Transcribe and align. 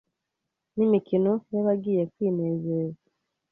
N’imikino 0.75 1.31
y’abagiye 1.53 2.03
kwinezeza” 2.13 3.01